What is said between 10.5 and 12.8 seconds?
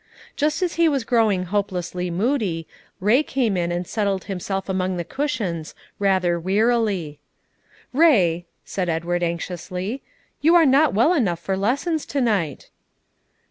are not well enough for lessons to night."